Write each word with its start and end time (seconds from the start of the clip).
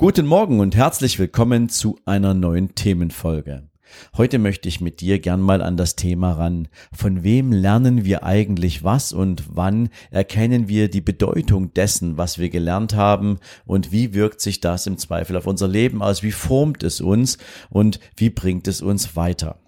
Guten 0.00 0.26
Morgen 0.26 0.60
und 0.60 0.76
herzlich 0.76 1.18
willkommen 1.18 1.68
zu 1.68 1.98
einer 2.04 2.32
neuen 2.32 2.76
Themenfolge. 2.76 3.64
Heute 4.16 4.38
möchte 4.38 4.68
ich 4.68 4.80
mit 4.80 5.00
dir 5.00 5.18
gern 5.18 5.40
mal 5.40 5.60
an 5.60 5.76
das 5.76 5.96
Thema 5.96 6.34
ran. 6.34 6.68
Von 6.92 7.24
wem 7.24 7.50
lernen 7.50 8.04
wir 8.04 8.22
eigentlich 8.22 8.84
was 8.84 9.12
und 9.12 9.56
wann 9.56 9.88
erkennen 10.12 10.68
wir 10.68 10.88
die 10.88 11.00
Bedeutung 11.00 11.74
dessen, 11.74 12.16
was 12.16 12.38
wir 12.38 12.48
gelernt 12.48 12.94
haben 12.94 13.40
und 13.66 13.90
wie 13.90 14.14
wirkt 14.14 14.40
sich 14.40 14.60
das 14.60 14.86
im 14.86 14.98
Zweifel 14.98 15.36
auf 15.36 15.48
unser 15.48 15.66
Leben 15.66 16.00
aus? 16.00 16.22
Wie 16.22 16.30
formt 16.30 16.84
es 16.84 17.00
uns 17.00 17.36
und 17.68 17.98
wie 18.14 18.30
bringt 18.30 18.68
es 18.68 18.82
uns 18.82 19.16
weiter? 19.16 19.58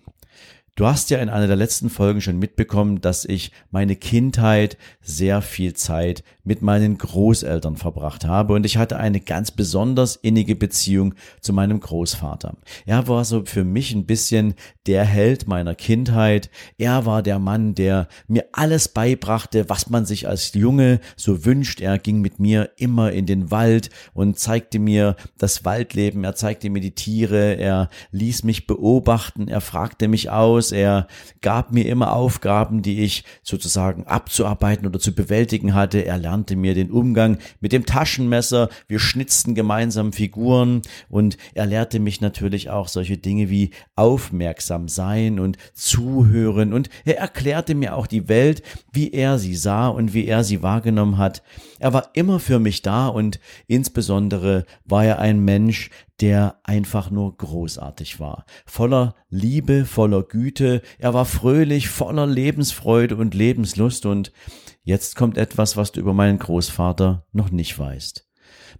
Du 0.77 0.87
hast 0.87 1.11
ja 1.11 1.19
in 1.19 1.29
einer 1.29 1.47
der 1.47 1.57
letzten 1.57 1.91
Folgen 1.91 2.21
schon 2.21 2.39
mitbekommen, 2.39 3.01
dass 3.01 3.25
ich 3.25 3.53
meine 3.71 3.97
Kindheit 3.97 4.79
sehr 5.01 5.43
viel 5.43 5.75
Zeit 5.75 6.25
mit 6.45 6.63
meinen 6.63 6.97
Großeltern 6.97 7.77
verbracht 7.77 8.25
habe 8.25 8.55
und 8.55 8.65
ich 8.65 8.77
hatte 8.77 8.97
eine 8.97 9.21
ganz 9.21 9.51
besonders 9.51 10.17
innige 10.17 10.57
Beziehung 10.57 11.15
zu 11.41 11.53
meinem 11.53 11.81
Großvater. 11.81 12.57
Er 12.87 13.09
war 13.09 13.25
so 13.25 13.45
für 13.45 13.65
mich 13.65 13.93
ein 13.95 14.07
bisschen 14.07 14.55
der 14.91 15.05
Held 15.05 15.47
meiner 15.47 15.77
Kindheit. 15.77 16.51
Er 16.77 17.07
war 17.07 17.23
der 17.23 17.39
Mann, 17.39 17.77
der 17.77 18.09
mir 18.27 18.47
alles 18.51 18.89
beibrachte, 18.89 19.69
was 19.69 19.89
man 19.89 20.05
sich 20.05 20.27
als 20.27 20.53
Junge 20.55 20.99
so 21.15 21.45
wünscht. 21.45 21.81
Er 21.81 21.97
ging 22.01 22.21
mit 22.21 22.41
mir 22.41 22.71
immer 22.77 23.13
in 23.13 23.25
den 23.25 23.53
Wald 23.53 23.91
und 24.15 24.41
zeigte 24.41 24.81
mir 24.81 25.15
das 25.39 25.65
Waldleben. 25.65 26.25
Er 26.25 26.35
zeigte 26.35 26.71
mir 26.71 26.81
die 26.81 26.97
Tiere. 26.97 27.55
Er 27.55 27.89
ließ 28.11 28.43
mich 28.43 28.67
beobachten. 28.67 29.47
Er 29.47 29.61
fragte 29.61 30.09
mich 30.09 30.29
aus 30.31 30.73
er 30.81 31.07
gab 31.43 31.73
mir 31.73 31.87
immer 31.87 32.15
Aufgaben, 32.15 32.83
die 32.83 33.03
ich 33.03 33.25
sozusagen 33.43 34.07
abzuarbeiten 34.07 34.87
oder 34.87 34.99
zu 34.99 35.15
bewältigen 35.15 35.75
hatte. 35.75 35.99
Er 35.99 36.17
lernte 36.17 36.57
mir 36.57 36.75
den 36.75 36.91
Umgang 36.91 37.39
mit 37.61 37.73
dem 37.73 37.87
Taschenmesser. 37.87 38.71
Wir 38.89 38.99
schnitzten 38.99 39.55
gemeinsam 39.55 40.13
Figuren 40.13 40.83
und 41.11 41.37
er 41.55 41.67
lehrte 41.67 42.01
mich 42.01 42.21
natürlich 42.21 42.71
auch 42.71 42.89
solche 42.89 43.19
Dinge 43.19 43.51
wie 43.51 43.71
aufmerksam 44.81 44.89
sein 44.89 45.41
und 45.41 45.57
zuhören 45.75 46.73
und 46.73 46.89
er 47.05 47.19
erklärte 47.19 47.75
mir 47.75 47.97
auch 47.97 48.07
die 48.07 48.29
Welt, 48.29 48.63
wie 48.93 49.13
er 49.13 49.39
sie 49.39 49.55
sah 49.55 49.89
und 49.89 50.15
wie 50.15 50.27
er 50.27 50.45
sie 50.45 50.63
wahrgenommen 50.63 51.19
hat. 51.19 51.43
Er 51.79 51.93
war 51.93 52.11
immer 52.15 52.41
für 52.41 52.59
mich 52.59 52.83
da 52.83 53.09
und 53.09 53.41
insbesondere 53.67 54.65
war 54.85 55.05
er 55.05 55.19
ein 55.19 55.41
Mensch, 55.41 55.91
der 56.21 56.61
einfach 56.65 57.11
nur 57.11 57.37
großartig 57.37 58.21
war. 58.21 58.45
Voller 58.67 59.15
Liebe, 59.31 59.85
voller 59.87 60.23
Güte, 60.23 60.83
er 60.99 61.15
war 61.15 61.25
fröhlich, 61.25 61.89
voller 61.89 62.27
Lebensfreude 62.27 63.17
und 63.17 63.35
Lebenslust 63.35 64.07
und 64.07 64.33
jetzt 64.83 65.17
kommt 65.17 65.39
etwas, 65.39 65.77
was 65.77 65.93
du 65.93 66.01
über 66.01 66.13
meinen 66.13 66.39
Großvater 66.39 67.27
noch 67.33 67.51
nicht 67.51 67.79
weißt. 67.79 68.30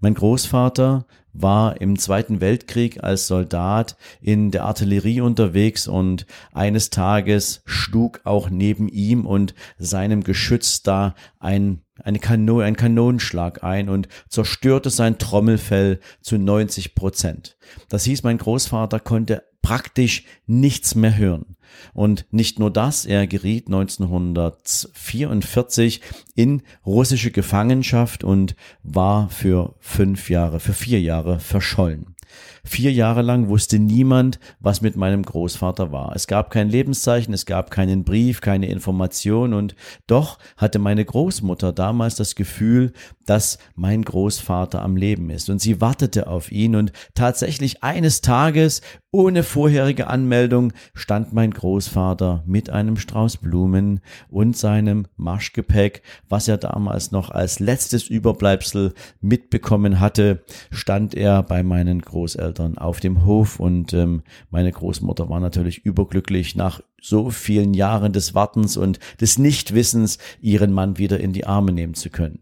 Mein 0.01 0.15
Großvater 0.15 1.07
war 1.33 1.81
im 1.81 1.99
Zweiten 1.99 2.41
Weltkrieg 2.41 3.03
als 3.03 3.27
Soldat 3.27 3.97
in 4.21 4.51
der 4.51 4.65
Artillerie 4.65 5.21
unterwegs 5.21 5.87
und 5.87 6.27
eines 6.53 6.91
Tages 6.91 7.63
schlug 7.65 8.21
auch 8.25 8.51
neben 8.51 8.89
ihm 8.89 9.27
und 9.27 9.55
seinem 9.79 10.25
Geschütz 10.25 10.83
da 10.83 11.15
ein 11.39 11.83
eine 12.03 12.19
Kanone, 12.19 12.65
ein 12.65 12.77
Kanonenschlag 12.77 13.63
ein 13.63 13.91
und 13.91 14.09
zerstörte 14.29 14.89
sein 14.89 15.19
Trommelfell 15.19 16.01
zu 16.23 16.39
90 16.39 16.95
Prozent. 16.95 17.59
Das 17.91 18.05
hieß, 18.05 18.23
mein 18.23 18.39
Großvater 18.39 19.01
konnte 19.01 19.43
praktisch 19.63 20.25
nichts 20.47 20.95
mehr 20.95 21.17
hören. 21.17 21.57
Und 21.93 22.25
nicht 22.31 22.59
nur 22.59 22.73
das, 22.73 23.05
er 23.07 23.27
geriet 23.27 23.67
1944 23.67 26.01
in 26.35 26.63
russische 26.85 27.31
Gefangenschaft 27.31 28.25
und 28.25 28.57
war 28.83 29.31
für 29.31 29.77
fünf 29.79 30.29
Jahre, 30.31 30.59
für 30.61 30.75
vier 30.75 31.01
Jahre 31.01 31.41
verschollen. 31.41 32.15
Vier 32.63 32.93
Jahre 32.93 33.23
lang 33.23 33.49
wusste 33.49 33.79
niemand, 33.79 34.39
was 34.61 34.83
mit 34.83 34.97
meinem 34.97 35.23
Großvater 35.23 35.93
war. 35.93 36.15
Es 36.15 36.27
gab 36.27 36.51
kein 36.51 36.69
Lebenszeichen, 36.69 37.33
es 37.33 37.47
gab 37.47 37.71
keinen 37.71 38.05
Brief, 38.05 38.41
keine 38.41 38.69
Information 38.69 39.55
und 39.55 39.75
doch 40.07 40.39
hatte 40.57 40.79
meine 40.79 41.05
Großmutter 41.05 41.73
damals 41.73 42.17
das 42.17 42.35
Gefühl, 42.35 42.93
dass 43.25 43.59
mein 43.75 44.03
Großvater 44.03 44.83
am 44.83 44.97
Leben 44.97 45.31
ist 45.31 45.49
und 45.49 45.61
sie 45.61 45.81
wartete 45.81 46.27
auf 46.27 46.53
ihn 46.53 46.77
und 46.77 46.93
tatsächlich 47.15 47.83
eines 47.83 48.21
Tages 48.21 48.83
ohne 49.13 49.43
vorherige 49.43 50.07
Anmeldung 50.07 50.73
stand 50.95 51.33
mein 51.33 51.51
Großvater 51.53 52.45
mit 52.47 52.71
einem 52.71 52.97
Strauß 52.97 53.39
Blumen 53.39 54.01
und 54.29 54.57
seinem 54.57 55.07
Marschgepäck, 55.17 56.03
was 56.29 56.47
er 56.47 56.59
damals 56.59 57.11
noch 57.11 57.31
als 57.31 57.59
letztes 57.59 58.07
Überbleibsel 58.07 58.95
mitbekommen 59.21 59.99
hatte, 59.99 60.45
stand 60.71 61.15
er 61.15 61.43
bei 61.43 61.63
meinen 61.63 62.03
Großeltern 62.03 62.50
auf 62.59 63.01
dem 63.01 63.25
Hof 63.25 63.61
und 63.61 63.93
ähm, 63.93 64.23
meine 64.51 64.73
Großmutter 64.73 65.29
war 65.29 65.41
natürlich 65.41 65.85
überglücklich 65.85 66.57
nach 66.57 66.81
so 67.01 67.31
vielen 67.31 67.75
Jahren 67.75 68.13
des 68.13 68.35
Wartens 68.35 68.77
und 68.77 68.99
des 69.21 69.39
Nichtwissens, 69.39 70.19
ihren 70.41 70.73
Mann 70.73 70.99
wieder 70.99 71.21
in 71.21 71.33
die 71.33 71.47
Arme 71.47 71.73
nehmen 71.73 71.95
zu 71.95 72.11
können. 72.11 72.41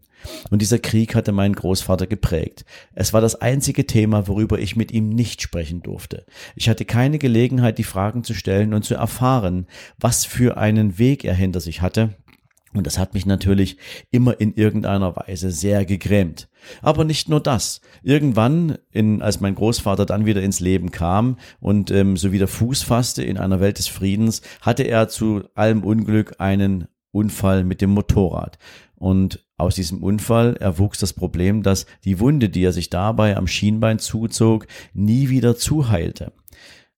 Und 0.49 0.61
dieser 0.61 0.79
Krieg 0.79 1.15
hatte 1.15 1.31
meinen 1.31 1.55
Großvater 1.55 2.07
geprägt. 2.07 2.65
Es 2.93 3.13
war 3.13 3.21
das 3.21 3.35
einzige 3.35 3.87
Thema, 3.87 4.27
worüber 4.27 4.59
ich 4.59 4.75
mit 4.75 4.91
ihm 4.91 5.09
nicht 5.09 5.41
sprechen 5.41 5.81
durfte. 5.81 6.25
Ich 6.55 6.67
hatte 6.69 6.85
keine 6.85 7.19
Gelegenheit, 7.19 7.77
die 7.77 7.83
Fragen 7.83 8.23
zu 8.23 8.33
stellen 8.33 8.73
und 8.73 8.83
zu 8.83 8.95
erfahren, 8.95 9.67
was 9.97 10.25
für 10.25 10.57
einen 10.57 10.97
Weg 10.97 11.23
er 11.23 11.35
hinter 11.35 11.59
sich 11.59 11.81
hatte. 11.81 12.15
Und 12.73 12.85
das 12.85 12.99
hat 12.99 13.13
mich 13.15 13.25
natürlich 13.25 13.77
immer 14.11 14.39
in 14.39 14.53
irgendeiner 14.53 15.15
Weise 15.15 15.51
sehr 15.51 15.85
gegrämt. 15.85 16.49
Aber 16.81 17.03
nicht 17.03 17.27
nur 17.29 17.39
das. 17.39 17.81
Irgendwann, 18.03 18.77
in, 18.91 19.21
als 19.21 19.39
mein 19.39 19.55
Großvater 19.55 20.05
dann 20.05 20.25
wieder 20.25 20.43
ins 20.43 20.59
Leben 20.59 20.91
kam 20.91 21.37
und 21.59 21.89
ähm, 21.89 22.15
so 22.15 22.31
wieder 22.31 22.47
Fuß 22.47 22.83
fasste 22.83 23.23
in 23.23 23.37
einer 23.37 23.59
Welt 23.59 23.79
des 23.79 23.87
Friedens, 23.87 24.41
hatte 24.61 24.83
er 24.83 25.07
zu 25.09 25.43
allem 25.55 25.83
Unglück 25.83 26.35
einen 26.39 26.87
Unfall 27.11 27.63
mit 27.63 27.81
dem 27.81 27.89
Motorrad. 27.89 28.59
Und 28.95 29.45
aus 29.57 29.75
diesem 29.75 30.03
Unfall 30.03 30.57
erwuchs 30.57 30.99
das 30.99 31.13
Problem, 31.13 31.63
dass 31.63 31.85
die 32.03 32.19
Wunde, 32.19 32.49
die 32.49 32.63
er 32.63 32.73
sich 32.73 32.89
dabei 32.89 33.35
am 33.35 33.47
Schienbein 33.47 33.97
zuzog, 33.97 34.67
nie 34.93 35.29
wieder 35.29 35.55
zuheilte. 35.55 36.33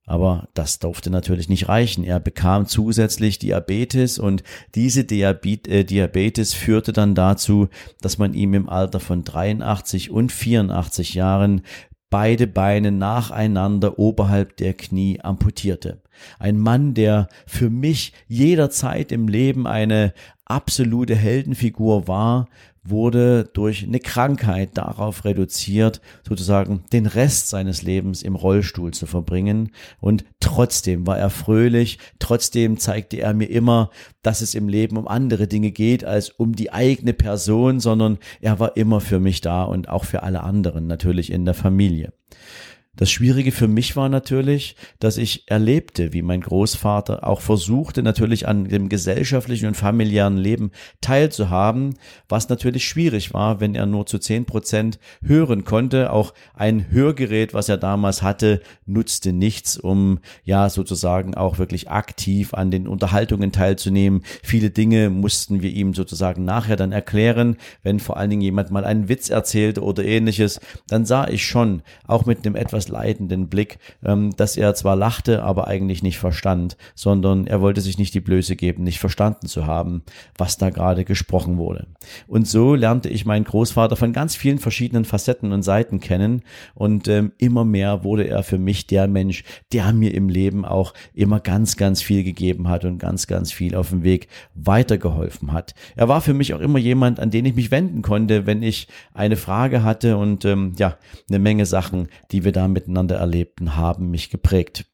Aber 0.06 0.50
das 0.54 0.80
durfte 0.80 1.10
natürlich 1.10 1.48
nicht 1.48 1.70
reichen. 1.70 2.04
Er 2.04 2.20
bekam 2.20 2.66
zusätzlich 2.66 3.40
Diabetes 3.40 4.20
und 4.20 4.44
diese 4.74 5.02
äh, 5.02 5.84
Diabetes 5.84 6.54
führte 6.54 6.92
dann 6.92 7.16
dazu, 7.16 7.70
dass 8.02 8.18
man 8.18 8.34
ihm 8.34 8.54
im 8.54 8.68
Alter 8.68 9.00
von 9.00 9.24
83 9.24 10.10
und 10.10 10.32
84 10.32 11.14
Jahren 11.14 11.62
beide 12.10 12.46
Beine 12.46 12.92
nacheinander 12.92 13.98
oberhalb 13.98 14.58
der 14.58 14.74
Knie 14.74 15.22
amputierte. 15.22 16.02
Ein 16.40 16.60
Mann, 16.60 16.94
der 16.94 17.30
für 17.48 17.70
mich 17.70 18.14
jederzeit 18.28 19.12
im 19.12 19.28
Leben 19.28 19.66
eine 19.66 20.14
absolute 20.46 21.16
Heldenfigur 21.16 22.08
war, 22.08 22.48
wurde 22.84 23.50
durch 23.54 23.84
eine 23.84 24.00
Krankheit 24.00 24.72
darauf 24.76 25.24
reduziert, 25.24 26.02
sozusagen 26.28 26.84
den 26.92 27.06
Rest 27.06 27.50
seines 27.50 27.84
Lebens 27.84 28.24
im 28.24 28.36
Rollstuhl 28.36 28.92
zu 28.92 29.06
verbringen. 29.06 29.72
Und 30.00 30.26
trotzdem 30.40 31.06
war 31.06 31.18
er 31.18 31.30
fröhlich, 31.30 32.00
trotzdem 32.20 32.78
zeigte 32.78 33.18
er 33.18 33.34
mir 33.34 33.50
immer, 33.50 33.92
dass 34.24 34.42
es 34.42 34.56
im 34.56 34.68
Leben 34.68 34.98
um 34.98 35.08
andere 35.08 35.48
Dinge 35.48 35.72
geht 35.72 36.04
als 36.04 36.30
um 36.30 36.56
die 36.56 36.74
eigene 36.74 37.14
Person, 37.14 37.80
sondern 37.80 38.18
er 38.42 38.60
war 38.60 38.76
immer 38.78 39.00
für 39.00 39.20
mich 39.20 39.42
da 39.42 39.64
und 39.64 39.88
auch 39.88 40.06
für 40.06 40.24
alle 40.24 40.42
anderen 40.42 40.88
natürlich 40.88 41.32
in 41.32 41.46
der 41.46 41.54
Familie. 41.54 42.14
Das 42.98 43.10
Schwierige 43.10 43.54
für 43.54 43.70
mich 43.70 43.96
war 43.96 44.10
natürlich, 44.10 44.76
dass 45.00 45.18
ich 45.18 45.50
erlebte, 45.50 46.12
wie 46.12 46.22
mein 46.22 46.42
Großvater 46.42 47.26
auch 47.26 47.40
versuchte, 47.40 48.04
natürlich 48.04 48.50
an 48.50 48.66
dem 48.66 48.90
gesellschaftlichen 48.90 49.68
und 49.68 49.78
familiären 49.78 50.36
Leben 50.36 50.72
teilzuhaben, 51.00 51.96
was 52.28 52.50
natürlich 52.50 52.86
schwierig 52.86 53.34
war, 53.34 53.62
wenn 53.62 53.76
er 53.76 53.86
nur 53.86 54.08
zu 54.08 54.20
zehn 54.20 54.44
Prozent 54.44 55.00
hören 55.24 55.64
konnte. 55.64 56.12
Auch 56.12 56.34
ein 56.54 56.92
Hörgerät, 56.92 57.54
was 57.54 57.70
er 57.70 57.78
damals 57.78 58.24
hatte, 58.24 58.60
nutzte 58.86 59.32
nichts, 59.32 59.78
um 59.78 60.20
ja 60.44 60.70
sozusagen 60.70 61.34
auch 61.34 61.60
wirklich 61.60 61.90
aktiv 61.90 62.54
an 62.54 62.72
den 62.72 62.90
Unterhaltungen 62.90 63.54
teilzunehmen. 63.54 64.24
Viele 64.44 64.70
Dinge 64.70 65.10
mussten 65.10 65.62
wir 65.62 65.70
ihm 65.70 65.94
sozusagen 65.94 66.44
nachher 66.44 66.76
dann 66.76 66.92
erklären, 66.92 67.56
wenn 67.84 68.02
vor 68.02 68.18
allen 68.18 68.32
Dingen 68.32 68.42
jemand 68.42 68.70
mal 68.70 68.84
einen 68.84 69.08
Witz 69.08 69.30
erzählte 69.30 69.82
oder 69.82 70.04
ähnliches, 70.04 70.60
dann 70.90 71.06
sah 71.06 71.30
ich 71.30 71.46
schon, 71.46 71.84
auch 72.06 72.26
mit 72.26 72.46
einem 72.46 72.58
etwas 72.58 72.81
durchaus 72.82 72.88
leidenden 72.90 73.48
Blick, 73.48 73.80
ähm, 74.04 74.32
dass 74.36 74.58
er 74.58 74.74
zwar 74.76 74.96
lachte, 74.96 75.44
aber 75.44 75.68
eigentlich 75.68 76.04
nicht 76.04 76.18
verstand, 76.18 76.78
sondern 76.96 77.48
er 77.48 77.62
wollte 77.62 77.82
sich 77.82 77.98
nicht 77.98 78.14
die 78.14 78.20
Blöße 78.20 78.56
geben, 78.56 78.84
nicht 78.84 79.00
verstanden 79.00 79.48
zu 79.48 79.66
haben, 79.66 80.04
was 80.38 80.58
da 80.58 80.70
gerade 80.70 81.06
gesprochen 81.06 81.58
wurde. 81.58 81.88
Und 82.28 82.48
so 82.48 82.76
lernte 82.76 83.10
ich 83.10 83.26
meinen 83.26 83.46
Großvater 83.46 83.96
von 83.96 84.14
ganz 84.14 84.36
vielen 84.36 84.60
verschiedenen 84.60 85.06
Facetten 85.06 85.52
und 85.52 85.64
Seiten 85.64 86.00
kennen 86.00 86.44
und 86.76 87.08
ähm, 87.08 87.32
immer 87.38 87.66
mehr 87.66 88.04
wurde 88.04 88.28
er 88.28 88.44
für 88.44 88.58
mich 88.58 88.88
der 88.88 89.08
Mensch, 89.08 89.44
der 89.74 89.94
mir 89.94 90.14
im 90.14 90.30
Leben 90.30 90.66
auch 90.66 90.94
immer 91.14 91.40
ganz, 91.40 91.78
ganz 91.78 92.02
viel 92.02 92.24
gegeben 92.24 92.68
hat 92.68 92.86
und 92.86 92.98
ganz, 92.98 93.28
ganz 93.28 93.52
viel 93.52 93.76
auf 93.76 93.90
dem 93.90 94.04
Weg 94.04 94.28
weitergeholfen 94.56 95.52
hat. 95.52 95.74
Er 95.96 96.08
war 96.08 96.22
für 96.22 96.34
mich 96.34 96.54
auch 96.54 96.60
immer 96.60 96.80
jemand, 96.80 97.20
an 97.20 97.32
den 97.32 97.46
ich 97.46 97.56
mich 97.56 97.72
wenden 97.72 98.02
konnte, 98.02 98.46
wenn 98.46 98.64
ich 98.64 98.88
eine 99.14 99.36
Frage 99.36 99.84
hatte 99.84 100.18
und 100.18 100.46
ähm, 100.46 100.74
ja, 100.78 100.98
eine 101.30 101.40
Menge 101.40 101.66
Sachen, 101.66 102.08
die 102.32 102.44
wir 102.44 102.52
da 102.52 102.68
miteinander 102.72 103.18
erlebten, 103.18 103.76
haben 103.76 104.10
mich 104.10 104.30
geprägt. 104.30 104.86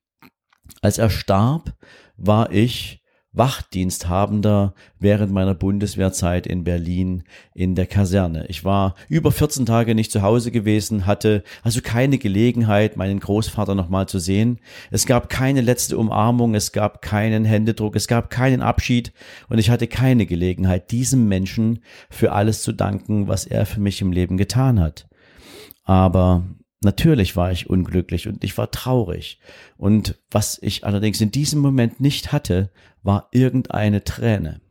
Als 0.82 0.98
er 0.98 1.10
starb, 1.10 1.74
war 2.18 2.52
ich 2.52 3.04
Wachdiensthabender 3.38 4.74
während 5.00 5.32
meiner 5.32 5.54
Bundeswehrzeit 5.54 6.48
in 6.48 6.64
Berlin 6.64 7.24
in 7.54 7.76
der 7.76 7.86
Kaserne. 7.86 8.48
Ich 8.48 8.64
war 8.66 8.96
über 9.10 9.32
14 9.32 9.66
Tage 9.66 9.96
nicht 9.96 10.12
zu 10.12 10.22
Hause 10.22 10.52
gewesen, 10.52 11.06
hatte 11.06 11.44
also 11.62 11.82
keine 11.82 12.18
Gelegenheit, 12.18 12.98
meinen 12.98 13.20
Großvater 13.20 13.76
nochmal 13.76 14.08
zu 14.08 14.20
sehen. 14.20 14.60
Es 14.92 15.06
gab 15.06 15.30
keine 15.30 15.62
letzte 15.62 15.98
Umarmung, 15.98 16.56
es 16.56 16.72
gab 16.72 17.02
keinen 17.02 17.46
Händedruck, 17.46 17.96
es 17.96 18.08
gab 18.08 18.30
keinen 18.30 18.62
Abschied 18.62 19.14
und 19.50 19.60
ich 19.60 19.70
hatte 19.70 19.88
keine 19.88 20.26
Gelegenheit, 20.26 20.92
diesem 20.92 21.28
Menschen 21.28 21.80
für 22.10 22.32
alles 22.32 22.64
zu 22.64 22.72
danken, 22.72 23.28
was 23.28 23.46
er 23.46 23.66
für 23.66 23.80
mich 23.80 24.02
im 24.02 24.12
Leben 24.12 24.38
getan 24.38 24.80
hat. 24.80 25.08
Aber 25.84 26.44
Natürlich 26.82 27.36
war 27.36 27.52
ich 27.52 27.70
unglücklich 27.70 28.28
und 28.28 28.44
ich 28.44 28.58
war 28.58 28.70
traurig. 28.70 29.40
Und 29.78 30.16
was 30.30 30.60
ich 30.62 30.86
allerdings 30.86 31.20
in 31.22 31.32
diesem 31.32 31.60
Moment 31.60 32.00
nicht 32.00 32.32
hatte, 32.32 32.70
war 33.02 33.30
irgendeine 33.32 34.04
Träne 34.04 34.62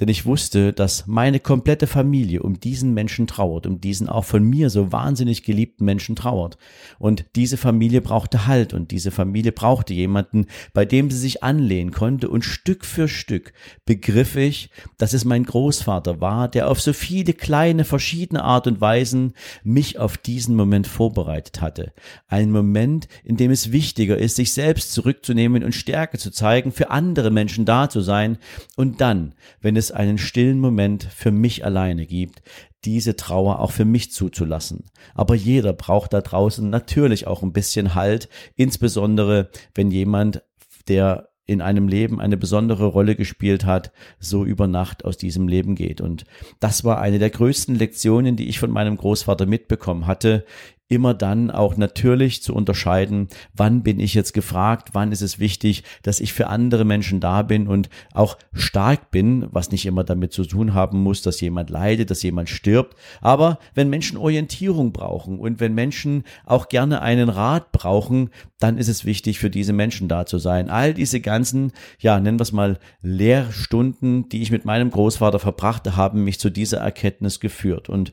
denn 0.00 0.08
ich 0.08 0.26
wusste, 0.26 0.72
dass 0.72 1.06
meine 1.06 1.40
komplette 1.40 1.86
Familie 1.86 2.42
um 2.42 2.60
diesen 2.60 2.92
Menschen 2.92 3.26
trauert, 3.26 3.66
um 3.66 3.80
diesen 3.80 4.08
auch 4.08 4.24
von 4.24 4.42
mir 4.42 4.68
so 4.68 4.92
wahnsinnig 4.92 5.42
geliebten 5.42 5.84
Menschen 5.84 6.16
trauert. 6.16 6.58
Und 6.98 7.24
diese 7.34 7.56
Familie 7.56 8.02
brauchte 8.02 8.46
Halt 8.46 8.74
und 8.74 8.90
diese 8.90 9.10
Familie 9.10 9.52
brauchte 9.52 9.94
jemanden, 9.94 10.46
bei 10.74 10.84
dem 10.84 11.10
sie 11.10 11.18
sich 11.18 11.42
anlehnen 11.42 11.92
konnte 11.92 12.28
und 12.28 12.44
Stück 12.44 12.84
für 12.84 13.08
Stück 13.08 13.54
begriff 13.86 14.36
ich, 14.36 14.70
dass 14.98 15.14
es 15.14 15.24
mein 15.24 15.44
Großvater 15.44 16.20
war, 16.20 16.48
der 16.48 16.68
auf 16.68 16.80
so 16.80 16.92
viele 16.92 17.32
kleine 17.32 17.84
verschiedene 17.84 18.44
Art 18.44 18.66
und 18.66 18.80
Weisen 18.80 19.32
mich 19.64 19.98
auf 19.98 20.18
diesen 20.18 20.56
Moment 20.56 20.86
vorbereitet 20.86 21.62
hatte. 21.62 21.92
Ein 22.28 22.50
Moment, 22.50 23.08
in 23.24 23.36
dem 23.36 23.50
es 23.50 23.72
wichtiger 23.72 24.18
ist, 24.18 24.36
sich 24.36 24.52
selbst 24.52 24.92
zurückzunehmen 24.92 25.64
und 25.64 25.72
Stärke 25.72 26.18
zu 26.18 26.30
zeigen, 26.30 26.72
für 26.72 26.90
andere 26.90 27.30
Menschen 27.30 27.64
da 27.64 27.88
zu 27.88 28.00
sein 28.02 28.38
und 28.76 29.00
dann, 29.00 29.34
wenn 29.60 29.76
es 29.76 29.85
es 29.86 29.92
einen 29.92 30.18
stillen 30.18 30.60
Moment 30.60 31.04
für 31.04 31.30
mich 31.30 31.64
alleine 31.64 32.06
gibt, 32.06 32.42
diese 32.84 33.16
Trauer 33.16 33.60
auch 33.60 33.72
für 33.72 33.84
mich 33.84 34.12
zuzulassen. 34.12 34.84
Aber 35.14 35.34
jeder 35.34 35.72
braucht 35.72 36.12
da 36.12 36.20
draußen 36.20 36.68
natürlich 36.68 37.26
auch 37.26 37.42
ein 37.42 37.52
bisschen 37.52 37.94
Halt, 37.94 38.28
insbesondere 38.54 39.50
wenn 39.74 39.90
jemand, 39.90 40.42
der 40.88 41.28
in 41.48 41.60
einem 41.60 41.86
Leben 41.86 42.20
eine 42.20 42.36
besondere 42.36 42.86
Rolle 42.86 43.14
gespielt 43.14 43.64
hat, 43.64 43.92
so 44.18 44.44
über 44.44 44.66
Nacht 44.66 45.04
aus 45.04 45.16
diesem 45.16 45.46
Leben 45.46 45.76
geht. 45.76 46.00
Und 46.00 46.24
das 46.58 46.82
war 46.82 47.00
eine 47.00 47.20
der 47.20 47.30
größten 47.30 47.76
Lektionen, 47.76 48.34
die 48.34 48.48
ich 48.48 48.58
von 48.58 48.70
meinem 48.70 48.96
Großvater 48.96 49.46
mitbekommen 49.46 50.08
hatte, 50.08 50.44
immer 50.88 51.14
dann 51.14 51.50
auch 51.50 51.76
natürlich 51.76 52.42
zu 52.42 52.54
unterscheiden, 52.54 53.28
wann 53.54 53.82
bin 53.82 53.98
ich 53.98 54.14
jetzt 54.14 54.32
gefragt, 54.32 54.90
wann 54.92 55.10
ist 55.10 55.20
es 55.22 55.40
wichtig, 55.40 55.82
dass 56.02 56.20
ich 56.20 56.32
für 56.32 56.46
andere 56.46 56.84
Menschen 56.84 57.18
da 57.18 57.42
bin 57.42 57.66
und 57.66 57.88
auch 58.12 58.38
stark 58.52 59.10
bin, 59.10 59.48
was 59.50 59.72
nicht 59.72 59.86
immer 59.86 60.04
damit 60.04 60.32
zu 60.32 60.44
tun 60.44 60.74
haben 60.74 61.02
muss, 61.02 61.22
dass 61.22 61.40
jemand 61.40 61.70
leidet, 61.70 62.10
dass 62.10 62.22
jemand 62.22 62.48
stirbt. 62.48 62.96
Aber 63.20 63.58
wenn 63.74 63.90
Menschen 63.90 64.16
Orientierung 64.16 64.92
brauchen 64.92 65.40
und 65.40 65.58
wenn 65.58 65.74
Menschen 65.74 66.22
auch 66.44 66.68
gerne 66.68 67.02
einen 67.02 67.30
Rat 67.30 67.72
brauchen, 67.72 68.30
dann 68.60 68.78
ist 68.78 68.88
es 68.88 69.04
wichtig, 69.04 69.40
für 69.40 69.50
diese 69.50 69.72
Menschen 69.72 70.08
da 70.08 70.24
zu 70.24 70.38
sein. 70.38 70.70
All 70.70 70.94
diese 70.94 71.20
ganzen, 71.20 71.72
ja, 71.98 72.20
nennen 72.20 72.38
wir 72.38 72.44
es 72.44 72.52
mal 72.52 72.78
Lehrstunden, 73.02 74.28
die 74.28 74.40
ich 74.40 74.52
mit 74.52 74.64
meinem 74.64 74.90
Großvater 74.90 75.40
verbrachte, 75.40 75.96
haben 75.96 76.22
mich 76.24 76.38
zu 76.38 76.48
dieser 76.48 76.78
Erkenntnis 76.78 77.40
geführt. 77.40 77.88
Und 77.88 78.12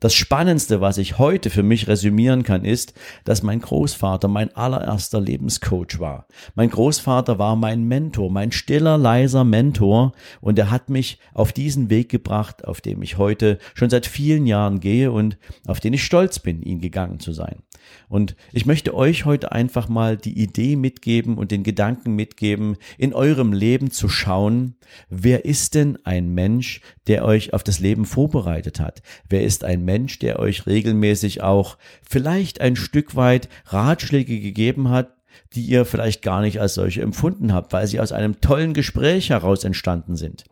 das 0.00 0.14
Spannendste, 0.14 0.80
was 0.80 0.98
ich 0.98 1.18
heute 1.18 1.48
für 1.48 1.62
mich 1.62 1.86
resümiere, 1.86 2.07
resümieren 2.08 2.42
kann, 2.42 2.64
ist, 2.64 2.94
dass 3.24 3.42
mein 3.42 3.60
Großvater 3.60 4.28
mein 4.28 4.54
allererster 4.56 5.20
Lebenscoach 5.20 5.98
war. 5.98 6.26
Mein 6.54 6.70
Großvater 6.70 7.38
war 7.38 7.56
mein 7.56 7.84
Mentor, 7.84 8.30
mein 8.30 8.52
stiller, 8.52 8.96
leiser 8.96 9.44
Mentor 9.44 10.12
und 10.40 10.58
er 10.58 10.70
hat 10.70 10.88
mich 10.88 11.18
auf 11.34 11.52
diesen 11.52 11.90
Weg 11.90 12.08
gebracht, 12.08 12.64
auf 12.66 12.80
dem 12.80 13.02
ich 13.02 13.18
heute 13.18 13.58
schon 13.74 13.90
seit 13.90 14.06
vielen 14.06 14.46
Jahren 14.46 14.80
gehe 14.80 15.12
und 15.12 15.38
auf 15.66 15.80
den 15.80 15.92
ich 15.92 16.04
stolz 16.04 16.38
bin, 16.38 16.62
ihn 16.62 16.80
gegangen 16.80 17.20
zu 17.20 17.32
sein. 17.32 17.62
Und 18.08 18.36
ich 18.52 18.66
möchte 18.66 18.94
euch 18.94 19.24
heute 19.24 19.52
einfach 19.52 19.88
mal 19.88 20.16
die 20.16 20.38
Idee 20.38 20.76
mitgeben 20.76 21.36
und 21.36 21.50
den 21.50 21.62
Gedanken 21.62 22.14
mitgeben, 22.14 22.76
in 22.96 23.14
eurem 23.14 23.52
Leben 23.52 23.90
zu 23.90 24.08
schauen, 24.08 24.76
wer 25.08 25.44
ist 25.44 25.74
denn 25.74 25.98
ein 26.04 26.34
Mensch, 26.34 26.80
der 27.06 27.24
euch 27.24 27.52
auf 27.52 27.62
das 27.62 27.80
Leben 27.80 28.04
vorbereitet 28.04 28.80
hat? 28.80 29.02
Wer 29.28 29.42
ist 29.42 29.64
ein 29.64 29.84
Mensch, 29.84 30.18
der 30.18 30.38
euch 30.38 30.66
regelmäßig 30.66 31.42
auch 31.42 31.76
vielleicht 32.08 32.60
ein 32.60 32.74
Stück 32.74 33.14
weit 33.14 33.48
Ratschläge 33.66 34.40
gegeben 34.40 34.88
hat, 34.88 35.14
die 35.52 35.62
ihr 35.62 35.84
vielleicht 35.84 36.22
gar 36.22 36.40
nicht 36.40 36.60
als 36.60 36.74
solche 36.74 37.02
empfunden 37.02 37.52
habt, 37.52 37.72
weil 37.72 37.86
sie 37.86 38.00
aus 38.00 38.12
einem 38.12 38.40
tollen 38.40 38.74
Gespräch 38.74 39.30
heraus 39.30 39.62
entstanden 39.62 40.16
sind. 40.16 40.44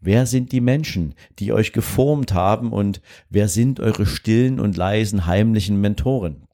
Wer 0.00 0.26
sind 0.26 0.52
die 0.52 0.60
Menschen, 0.60 1.14
die 1.38 1.52
euch 1.52 1.72
geformt 1.72 2.34
haben 2.34 2.72
und 2.72 3.00
wer 3.30 3.48
sind 3.48 3.80
eure 3.80 4.06
stillen 4.06 4.60
und 4.60 4.76
leisen 4.76 5.26
heimlichen 5.26 5.80
Mentoren? 5.80 6.47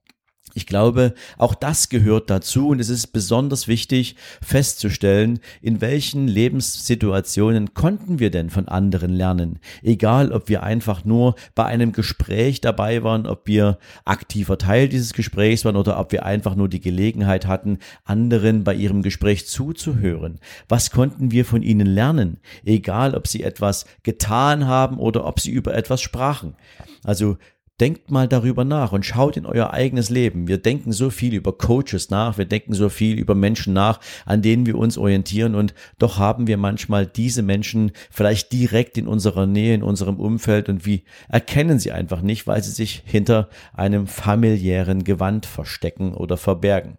Ich 0.54 0.66
glaube, 0.66 1.14
auch 1.36 1.54
das 1.54 1.88
gehört 1.88 2.30
dazu 2.30 2.68
und 2.68 2.80
es 2.80 2.88
ist 2.88 3.08
besonders 3.08 3.66
wichtig 3.66 4.14
festzustellen, 4.40 5.40
in 5.60 5.80
welchen 5.80 6.28
Lebenssituationen 6.28 7.74
konnten 7.74 8.20
wir 8.20 8.30
denn 8.30 8.50
von 8.50 8.68
anderen 8.68 9.12
lernen. 9.12 9.58
Egal, 9.82 10.32
ob 10.32 10.48
wir 10.48 10.62
einfach 10.62 11.04
nur 11.04 11.34
bei 11.56 11.64
einem 11.64 11.90
Gespräch 11.90 12.60
dabei 12.60 13.02
waren, 13.02 13.26
ob 13.26 13.48
wir 13.48 13.78
aktiver 14.04 14.56
Teil 14.56 14.88
dieses 14.88 15.12
Gesprächs 15.12 15.64
waren 15.64 15.76
oder 15.76 15.98
ob 15.98 16.12
wir 16.12 16.24
einfach 16.24 16.54
nur 16.54 16.68
die 16.68 16.80
Gelegenheit 16.80 17.46
hatten, 17.46 17.78
anderen 18.04 18.62
bei 18.62 18.74
ihrem 18.74 19.02
Gespräch 19.02 19.48
zuzuhören. 19.48 20.38
Was 20.68 20.92
konnten 20.92 21.32
wir 21.32 21.44
von 21.44 21.62
ihnen 21.62 21.86
lernen? 21.86 22.38
Egal, 22.64 23.14
ob 23.14 23.26
sie 23.26 23.42
etwas 23.42 23.86
getan 24.04 24.66
haben 24.66 24.98
oder 24.98 25.26
ob 25.26 25.40
sie 25.40 25.50
über 25.50 25.74
etwas 25.74 26.00
sprachen. 26.00 26.54
Also 27.02 27.38
Denkt 27.80 28.12
mal 28.12 28.28
darüber 28.28 28.64
nach 28.64 28.92
und 28.92 29.04
schaut 29.04 29.36
in 29.36 29.46
euer 29.46 29.72
eigenes 29.72 30.08
Leben. 30.08 30.46
Wir 30.46 30.58
denken 30.58 30.92
so 30.92 31.10
viel 31.10 31.34
über 31.34 31.58
Coaches 31.58 32.08
nach, 32.08 32.38
wir 32.38 32.44
denken 32.44 32.72
so 32.72 32.88
viel 32.88 33.18
über 33.18 33.34
Menschen 33.34 33.72
nach, 33.72 33.98
an 34.26 34.42
denen 34.42 34.64
wir 34.64 34.78
uns 34.78 34.96
orientieren 34.96 35.56
und 35.56 35.74
doch 35.98 36.20
haben 36.20 36.46
wir 36.46 36.56
manchmal 36.56 37.04
diese 37.04 37.42
Menschen 37.42 37.90
vielleicht 38.12 38.52
direkt 38.52 38.96
in 38.96 39.08
unserer 39.08 39.46
Nähe, 39.46 39.74
in 39.74 39.82
unserem 39.82 40.20
Umfeld 40.20 40.68
und 40.68 40.86
wie 40.86 41.02
erkennen 41.28 41.80
sie 41.80 41.90
einfach 41.90 42.22
nicht, 42.22 42.46
weil 42.46 42.62
sie 42.62 42.70
sich 42.70 43.02
hinter 43.04 43.48
einem 43.72 44.06
familiären 44.06 45.02
Gewand 45.02 45.44
verstecken 45.44 46.14
oder 46.14 46.36
verbergen. 46.36 46.98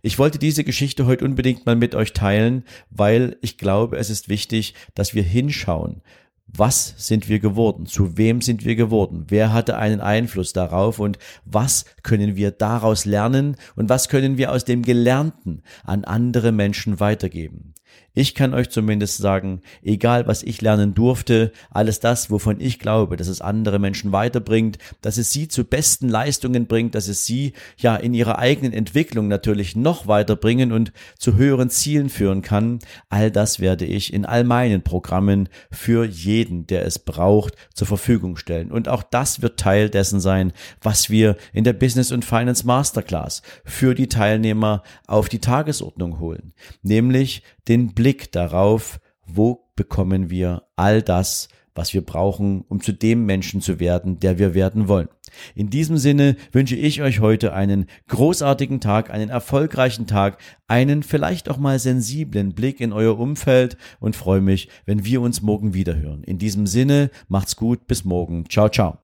Ich 0.00 0.18
wollte 0.18 0.38
diese 0.38 0.64
Geschichte 0.64 1.04
heute 1.04 1.26
unbedingt 1.26 1.66
mal 1.66 1.76
mit 1.76 1.94
euch 1.94 2.14
teilen, 2.14 2.64
weil 2.88 3.36
ich 3.42 3.58
glaube, 3.58 3.98
es 3.98 4.08
ist 4.08 4.30
wichtig, 4.30 4.74
dass 4.94 5.14
wir 5.14 5.22
hinschauen, 5.22 6.00
was 6.56 6.94
sind 6.96 7.28
wir 7.28 7.40
geworden? 7.40 7.86
Zu 7.86 8.16
wem 8.16 8.40
sind 8.40 8.64
wir 8.64 8.76
geworden? 8.76 9.26
Wer 9.28 9.52
hatte 9.52 9.76
einen 9.76 10.00
Einfluss 10.00 10.52
darauf? 10.52 10.98
Und 10.98 11.18
was 11.44 11.84
können 12.02 12.36
wir 12.36 12.50
daraus 12.52 13.04
lernen? 13.04 13.56
Und 13.76 13.88
was 13.88 14.08
können 14.08 14.38
wir 14.38 14.52
aus 14.52 14.64
dem 14.64 14.82
Gelernten 14.82 15.62
an 15.84 16.04
andere 16.04 16.52
Menschen 16.52 17.00
weitergeben? 17.00 17.73
Ich 18.16 18.36
kann 18.36 18.54
euch 18.54 18.70
zumindest 18.70 19.16
sagen, 19.16 19.60
egal 19.82 20.28
was 20.28 20.44
ich 20.44 20.62
lernen 20.62 20.94
durfte, 20.94 21.50
alles 21.70 21.98
das, 21.98 22.30
wovon 22.30 22.60
ich 22.60 22.78
glaube, 22.78 23.16
dass 23.16 23.26
es 23.26 23.40
andere 23.40 23.80
Menschen 23.80 24.12
weiterbringt, 24.12 24.78
dass 25.02 25.18
es 25.18 25.32
sie 25.32 25.48
zu 25.48 25.64
besten 25.64 26.08
Leistungen 26.08 26.68
bringt, 26.68 26.94
dass 26.94 27.08
es 27.08 27.26
sie 27.26 27.54
ja 27.76 27.96
in 27.96 28.14
ihrer 28.14 28.38
eigenen 28.38 28.72
Entwicklung 28.72 29.26
natürlich 29.26 29.74
noch 29.74 30.06
weiterbringen 30.06 30.70
und 30.70 30.92
zu 31.18 31.34
höheren 31.34 31.70
Zielen 31.70 32.08
führen 32.08 32.40
kann, 32.40 32.78
all 33.08 33.32
das 33.32 33.58
werde 33.58 33.84
ich 33.84 34.12
in 34.12 34.24
all 34.24 34.44
meinen 34.44 34.82
Programmen 34.82 35.48
für 35.72 36.04
jeden, 36.04 36.68
der 36.68 36.86
es 36.86 37.00
braucht, 37.00 37.54
zur 37.74 37.88
Verfügung 37.88 38.36
stellen. 38.36 38.70
Und 38.70 38.88
auch 38.88 39.02
das 39.02 39.42
wird 39.42 39.58
Teil 39.58 39.90
dessen 39.90 40.20
sein, 40.20 40.52
was 40.80 41.10
wir 41.10 41.36
in 41.52 41.64
der 41.64 41.72
Business 41.72 42.12
und 42.12 42.24
Finance 42.24 42.64
Masterclass 42.64 43.42
für 43.64 43.96
die 43.96 44.08
Teilnehmer 44.08 44.84
auf 45.08 45.28
die 45.28 45.40
Tagesordnung 45.40 46.20
holen, 46.20 46.52
nämlich 46.84 47.42
den 47.68 47.94
Blick 47.94 48.32
darauf, 48.32 49.00
wo 49.26 49.70
bekommen 49.76 50.30
wir 50.30 50.64
all 50.76 51.02
das, 51.02 51.48
was 51.74 51.92
wir 51.92 52.02
brauchen, 52.02 52.64
um 52.68 52.80
zu 52.80 52.92
dem 52.92 53.26
Menschen 53.26 53.60
zu 53.60 53.80
werden, 53.80 54.20
der 54.20 54.38
wir 54.38 54.54
werden 54.54 54.88
wollen. 54.88 55.08
In 55.54 55.70
diesem 55.70 55.96
Sinne 55.96 56.36
wünsche 56.52 56.76
ich 56.76 57.02
euch 57.02 57.20
heute 57.20 57.52
einen 57.52 57.86
großartigen 58.08 58.80
Tag, 58.80 59.10
einen 59.10 59.28
erfolgreichen 59.28 60.06
Tag, 60.06 60.38
einen 60.68 61.02
vielleicht 61.02 61.48
auch 61.48 61.58
mal 61.58 61.78
sensiblen 61.78 62.54
Blick 62.54 62.80
in 62.80 62.92
euer 62.92 63.18
Umfeld 63.18 63.76
und 63.98 64.14
freue 64.14 64.40
mich, 64.40 64.68
wenn 64.86 65.04
wir 65.04 65.20
uns 65.20 65.42
morgen 65.42 65.74
wiederhören. 65.74 66.22
In 66.22 66.38
diesem 66.38 66.66
Sinne, 66.66 67.10
macht's 67.26 67.56
gut, 67.56 67.86
bis 67.88 68.04
morgen. 68.04 68.48
Ciao, 68.48 68.68
ciao. 68.68 69.03